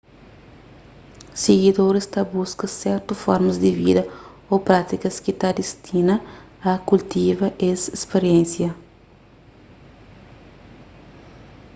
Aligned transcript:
sigidoris 1.41 2.07
ta 2.15 2.21
buska 2.31 2.65
sertu 2.79 3.13
formas 3.23 3.55
di 3.63 3.71
vida 3.81 4.03
ô 4.53 4.55
prátikas 4.67 5.15
ki 5.23 5.33
ta 5.41 5.49
distina 5.59 6.15
a 6.69 6.71
kultiva 6.89 7.47
es 7.69 7.81
spiriénsia 8.03 8.69